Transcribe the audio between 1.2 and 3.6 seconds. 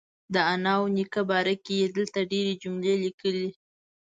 باره کې یې دلته ډېرې جملې لیکلي.